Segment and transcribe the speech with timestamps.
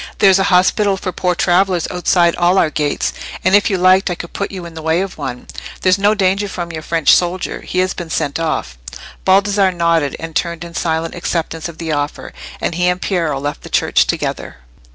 [0.17, 3.13] There's an hospital for poor travellers outside all our gates,
[3.43, 5.45] and, if you liked, I could put you in the way to one.
[5.81, 7.61] There's no danger from your French soldier.
[7.61, 8.79] He has been sent off."
[9.25, 13.61] Baldassarre nodded, and turned in silent acceptance of the offer, and he and Piero left
[13.61, 14.55] the church together.